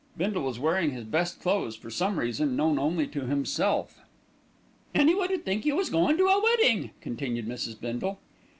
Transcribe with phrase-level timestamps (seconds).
[0.17, 3.99] Bindle was wearing his best clothes, for some reason known only to himself.
[4.95, 7.79] "Anyone would think you was goin' to a weddin'," continued Mrs.
[7.79, 8.17] Bindle.